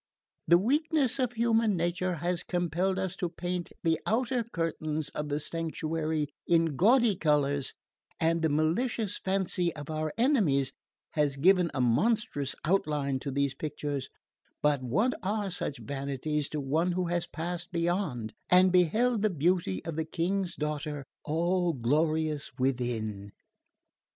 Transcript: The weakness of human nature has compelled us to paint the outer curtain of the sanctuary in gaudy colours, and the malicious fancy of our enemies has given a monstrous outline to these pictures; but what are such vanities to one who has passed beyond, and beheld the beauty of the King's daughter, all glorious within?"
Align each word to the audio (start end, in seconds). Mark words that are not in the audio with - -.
The 0.47 0.57
weakness 0.57 1.19
of 1.19 1.33
human 1.33 1.75
nature 1.77 2.15
has 2.15 2.41
compelled 2.41 2.97
us 2.97 3.15
to 3.17 3.29
paint 3.29 3.71
the 3.83 3.99
outer 4.07 4.43
curtain 4.43 4.99
of 5.13 5.29
the 5.29 5.39
sanctuary 5.39 6.25
in 6.47 6.75
gaudy 6.75 7.15
colours, 7.15 7.73
and 8.19 8.41
the 8.41 8.49
malicious 8.49 9.19
fancy 9.19 9.71
of 9.75 9.91
our 9.91 10.11
enemies 10.17 10.71
has 11.11 11.35
given 11.35 11.69
a 11.75 11.81
monstrous 11.81 12.55
outline 12.65 13.19
to 13.19 13.29
these 13.29 13.53
pictures; 13.53 14.09
but 14.63 14.81
what 14.81 15.13
are 15.21 15.51
such 15.51 15.77
vanities 15.77 16.49
to 16.49 16.59
one 16.59 16.93
who 16.93 17.05
has 17.05 17.27
passed 17.27 17.71
beyond, 17.71 18.33
and 18.49 18.71
beheld 18.71 19.21
the 19.21 19.29
beauty 19.29 19.85
of 19.85 19.97
the 19.97 20.05
King's 20.05 20.55
daughter, 20.55 21.05
all 21.25 21.73
glorious 21.73 22.49
within?" 22.57 23.33